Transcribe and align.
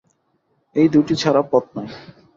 এই 0.75 0.87
দুইটি 0.93 1.13
ছাড়া 1.15 1.41
পথ 1.51 1.65
নাই। 1.75 1.87